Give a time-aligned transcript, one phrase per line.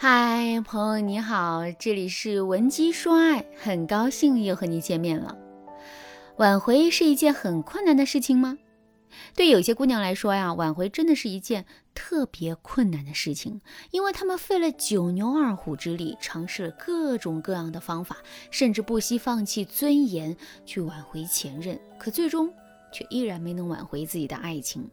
[0.00, 5.36] 嗨，朋友你好，这里是文姬说爱，很高兴又和你见面了。
[6.36, 8.56] 挽回是一件很困难的事情吗？
[9.34, 11.66] 对有些姑娘来说呀，挽回真的是一件
[11.96, 18.18] 特别困难的事情，因为她们费了九牛二虎之力，尝试了各种各样的方法，
[18.52, 22.48] 甚至不惜放弃尊严去挽回前任，可最终
[22.92, 24.88] 却依然没能挽回自己的爱情。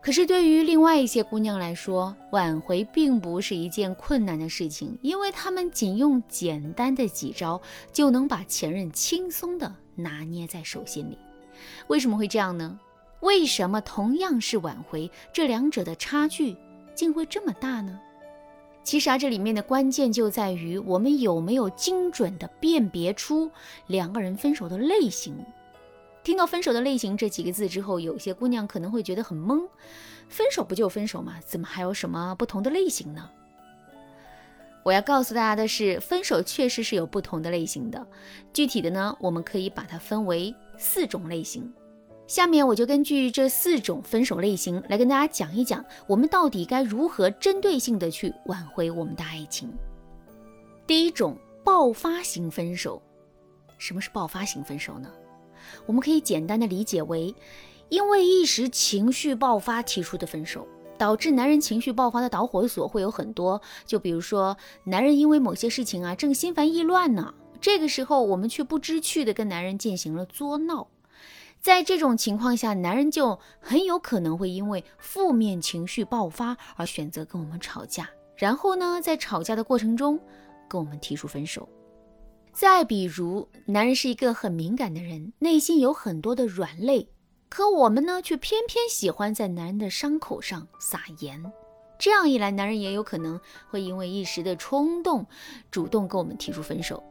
[0.00, 7.60] 可是对于另外一些姑娘来说，挽回并不是一件困难的事情，因为她们仅用简单的几招
[7.92, 11.18] 就能把前任轻松的拿捏在手心里。
[11.88, 12.78] 为什么会这样呢？
[13.20, 16.56] 为什么同样是挽回，这两者的差距
[16.94, 17.98] 竟会这么大呢？
[18.84, 23.50] 其实啊，这里面的关键就在于我们有没有精准的辨别出
[23.88, 25.34] 两个人分手的类型。
[26.26, 29.62] 听到“分手的类型”这几个字之后，有些姑娘可能会觉得很懵。
[30.28, 31.36] 分手不就分手吗？
[31.46, 33.30] 怎么还有什么不同的类型呢？
[34.82, 38.04] 我要告诉大家的是，分手确实是有不同的类型的。
[38.52, 41.72] 具体的呢，我们可以把它分为四种类型。
[42.26, 49.72] 下面我就根据这四种分手类型来跟大家讲一讲，我们到底该如何针对性的去挽回我们的爱情。
[50.88, 53.00] 第一种，爆发型分手。
[53.78, 55.08] 什么是爆发型分手呢？
[55.86, 57.34] 我们可以简单的理解为，
[57.88, 60.66] 因为一时情绪爆发提出的分手，
[60.98, 63.60] 导致男人情绪爆发的导火索会有很多。
[63.84, 70.88] 就比如说，男人因为某些事情啊正心烦意乱呢，这个时候我们却不知趣的跟男人进行了作闹，
[71.60, 80.18] 在这种情况下，男人就很有可能会因为负面情绪爆发而选择跟我们吵架，然后呢，在吵架的过程中
[80.68, 81.68] 跟我们提出分手。
[82.56, 87.06] 再比如，男人是一个很敏感的人，内心有很多的软肋，
[87.50, 91.52] 可我们呢，却偏偏喜欢在男人的伤口上撒盐。
[91.98, 93.38] 这样一来，男人也有可能
[93.68, 95.26] 会因为一时的冲动，
[95.70, 97.04] 主动跟我们提出分手。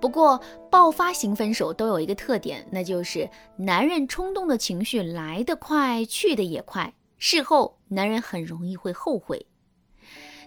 [0.00, 9.44] 不过，爆发型分手都有一个特点，那就是男人冲动的情绪来得快，去得也快，事后男人很容易会后悔。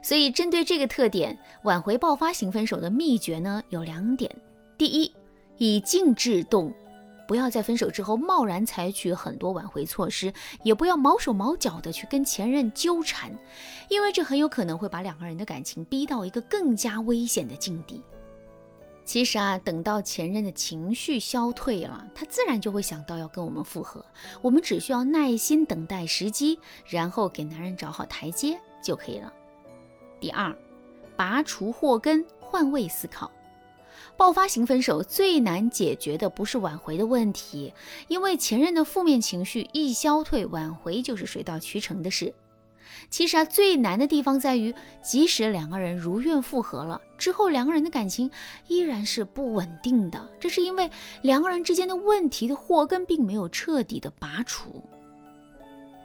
[0.03, 4.30] 所以，针对这个特点，挽回爆发型分手的秘诀呢有两点：
[4.78, 5.12] 第一，
[5.58, 6.74] 以静制动，
[7.25, 13.31] 不要在分手之后贸然采取很多挽回措施，也不要毛手毛脚的去跟前任纠缠，
[13.88, 18.03] 因为这很有可能会把两个人的感情逼到一个更加危险的境地。
[19.06, 24.06] 其实啊，等到前任的情绪消退了，他自然就会想到要跟我们复合，
[24.42, 29.31] 我们只需要耐心等待时机，然后给男人找好台阶就可以了。
[30.24, 30.56] 第二，
[31.18, 33.30] 拔除祸根，换位思考。
[34.16, 37.74] 爆发型分手最难解决的不是挽回的问题，
[38.08, 42.34] 因为前任的负面情绪一消退，挽回就是水到渠成的事。
[43.10, 48.32] 其实啊，最难的地方在于，即使两个人如愿复合了之后，两个人的感情
[48.70, 50.30] 依然是不稳定的。
[50.40, 50.90] 这是因为
[51.22, 54.82] 两个人之间的问题的祸根并没有彻底的拔除。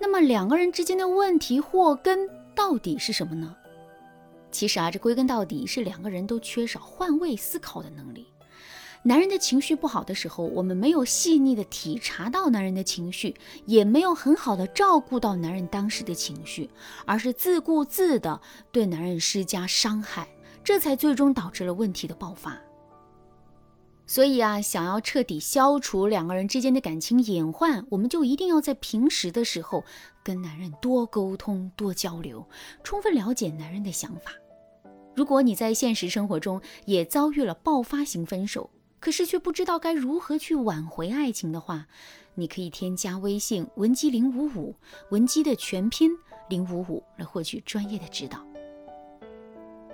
[0.01, 3.55] 那么，两个人之间的问题祸根到底是什么呢？
[4.51, 8.27] 其实啊，这归根到底是两个人都缺少换位思考的能力。
[9.05, 16.69] 男人的情绪不好的时候，我们没有细腻的体察到男人的情绪，也没有很好的照顾到男人当时的情绪，
[17.07, 18.41] 而是自顾自的
[18.73, 20.29] 对男人施加伤害，
[20.65, 22.59] 这才最终导致了问题的爆发。
[24.09, 29.85] 所以啊，想要彻底消除两个人之间的感情隐患，我们就一定要在平时的时候
[30.25, 32.49] 跟男人多沟通、多交流，
[32.83, 34.33] 充分了解男人的想法。
[35.15, 41.87] 如果你在现实生活中也遭遇了爆发型分手，可是却不知道该如何去挽回爱情的话，
[42.35, 44.75] 你可以添加微信文姬零五五，
[45.11, 46.11] 文姬的全拼
[46.49, 48.43] 零五五，来获取专业的指导。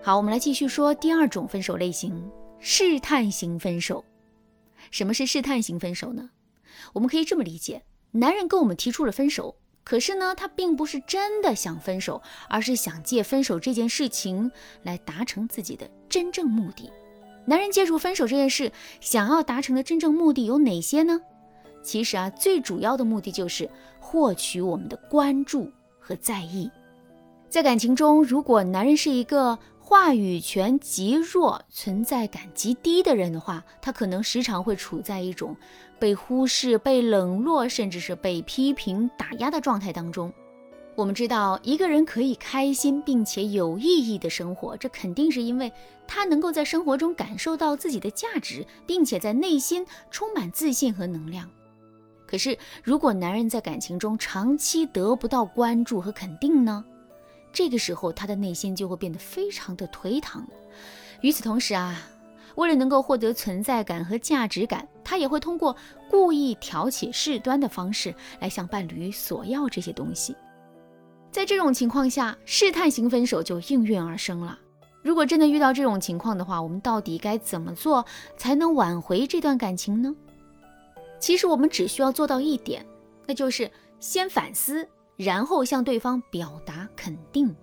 [0.01, 2.31] 好，我们来继续说第二种分手类型。
[2.59, 4.05] 试探型分手，
[4.91, 6.31] 什么是试探型分手呢？
[6.93, 7.83] 我们可以这么理解：
[8.13, 14.51] 男人跟我们提出了分手，可是呢，他并不是真的想分手，而是想借分手这件事情
[14.83, 16.91] 来达成自己的真正目的。
[17.47, 21.21] 男人借助分手这件事想要达成的真正目的有哪些呢？
[21.83, 23.69] 其实啊，最主要的目的就是
[24.01, 25.71] 获取我们的关注
[26.01, 26.71] 和在意。
[27.51, 35.55] 在感情中，如果男人是一个话语权极弱、存在感极低的人的话，他可能时常会处在一种
[35.99, 40.33] 被忽视、被冷落，甚至是被批评、打压的状态当中。
[40.97, 45.71] 我们知道，一个人可以开心并且有意义的生活，这肯定是因为
[46.09, 51.47] 他能够在生活中感受到自己的价值，并且在内心充满自信和能量。
[52.27, 56.83] 可是，如果男人在感情中长期得不到关注和肯定呢？
[57.55, 60.47] 这个时候他的内心就会变得非常的颓唐。
[61.23, 61.97] 与此同时啊，
[62.57, 65.75] 为了能够获得存在感和价值感，他也会通过
[66.11, 70.37] 故意挑起事端的方式来向伴侣索要这些东西。
[71.31, 74.59] 在这种情况下，试探型分手就应运而生了。
[75.03, 78.05] 如果真的遇到这种情况的话，我们到底该怎么做
[78.37, 80.15] 才能挽回这段感情呢？
[81.19, 82.85] 其实我们只需要做到一点，
[83.27, 87.55] 那就是先反思，然后向对方表达肯定。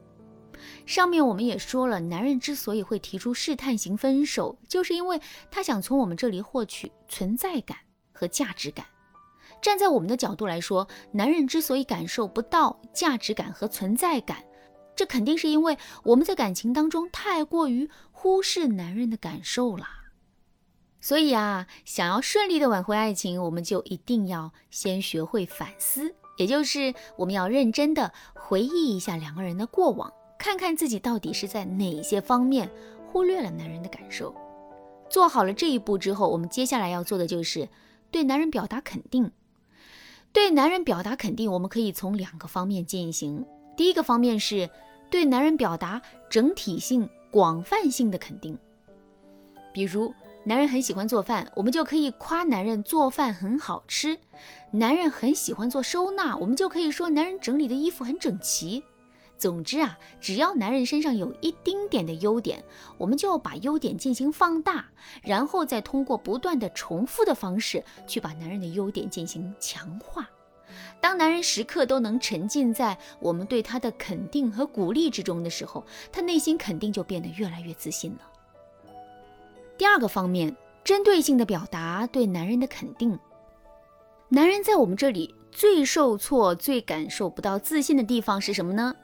[0.86, 5.20] 上面我们也说了，男人之所以会提出试探型分手，就是因为
[5.50, 7.78] 他想从我们这里获取存在感
[8.12, 8.86] 和价值感。
[9.62, 14.44] 站在我们的角度来说，男人之所以感受不到价值感和存在感，
[14.96, 19.88] 这肯定是因为我们在感情当中太过于忽视男人的感受了。
[21.00, 32.70] 所以啊，想要顺利的挽回爱情，我们就一定要先学会反思，也就是我们要认真的回忆一下两个人的过往，看看自己到底是在哪些方面
[33.08, 34.34] 忽略了男人的感受。
[35.10, 37.68] 做好了这一步之后，我们接下来要做的就是
[38.10, 39.32] 对男人表达肯定。
[40.34, 43.46] 对男人表达肯定，我们可以从两个方面进行。
[43.76, 44.70] 第一个方面是
[45.10, 48.58] 对男人表达整体性、广泛性的肯定，
[49.74, 50.14] 比如
[50.44, 54.16] 男人很喜欢做饭，我们就可以夸男人做饭很好吃；
[54.72, 58.84] 男人很喜欢做收纳，我们就可以说男人整理的衣服很整齐。
[59.38, 62.64] 总之啊，只要男人身上有一丁点的优点，
[62.98, 64.86] 我们就要把优点进行放大，
[65.22, 70.28] 然后再通过不断的重复的方式去把男人的优点进行强化。
[71.00, 78.31] 当男人时刻都能沉浸在我们对他的肯定和鼓励之中的时候，他内心肯定就变得越来越自信了。
[79.82, 83.18] 第二个方面，针对性的表达对男人的肯定。
[84.30, 88.96] 男人在我们这里最受挫、最感受不到自信的地方是什么呢？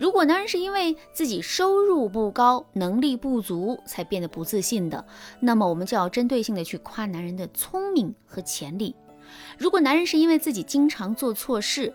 [0.00, 5.04] 如果男人是因为自己收入不高、能力不足才变得不自信的，
[5.40, 8.96] 那么我们就要针对性的去夸男人的聪明和潜力。
[9.58, 11.94] 如果男人是因为自己经常做错事，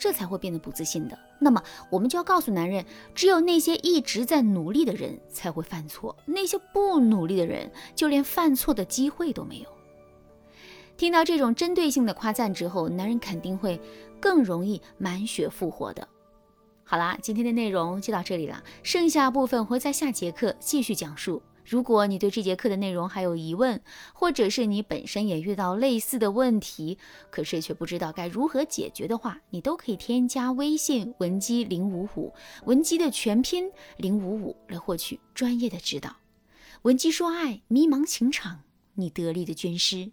[0.00, 9.68] 这才会变得不自信的，那么我们就要告诉男人，只有那些一直在努力的人才会犯错，那些不努力的人就连犯错的机会都没有。
[10.96, 13.78] 听到这种针对性的夸赞之后，男人肯定会
[14.18, 16.08] 更容易满血复活的。
[16.82, 21.42] 好啦，今天的内容就到这里了，剩下部分会在下节课继续讲述。
[21.70, 23.80] 如果你对这节课的内容还有疑问，
[24.12, 26.98] 或者是你本身也遇到类似的问题，
[27.30, 32.34] 可是却不知道该如何解决的话，你都可以添加微信文姬零五五，
[32.64, 36.16] 文姬的全拼零五五来获取专业的指导。
[36.82, 38.62] 文姬说爱，迷茫情场，
[38.94, 40.10] 你得力的军师。